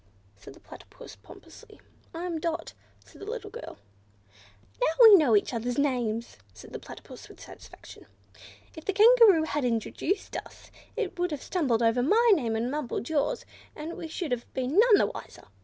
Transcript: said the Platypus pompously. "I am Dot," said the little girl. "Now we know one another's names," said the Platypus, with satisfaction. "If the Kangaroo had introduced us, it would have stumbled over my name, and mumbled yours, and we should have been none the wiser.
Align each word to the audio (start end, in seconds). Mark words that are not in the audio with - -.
said 0.35 0.55
the 0.55 0.59
Platypus 0.59 1.15
pompously. 1.15 1.79
"I 2.11 2.25
am 2.25 2.39
Dot," 2.39 2.73
said 3.05 3.21
the 3.21 3.29
little 3.29 3.51
girl. 3.51 3.77
"Now 4.81 4.87
we 5.03 5.13
know 5.15 5.33
one 5.33 5.43
another's 5.51 5.77
names," 5.77 6.37
said 6.55 6.73
the 6.73 6.79
Platypus, 6.79 7.29
with 7.29 7.39
satisfaction. 7.39 8.07
"If 8.75 8.83
the 8.85 8.93
Kangaroo 8.93 9.43
had 9.43 9.63
introduced 9.63 10.35
us, 10.43 10.71
it 10.95 11.19
would 11.19 11.29
have 11.29 11.43
stumbled 11.43 11.83
over 11.83 12.01
my 12.01 12.31
name, 12.33 12.55
and 12.55 12.71
mumbled 12.71 13.09
yours, 13.09 13.45
and 13.75 13.95
we 13.95 14.07
should 14.07 14.31
have 14.31 14.51
been 14.55 14.79
none 14.79 14.95
the 14.97 15.05
wiser. 15.13 15.43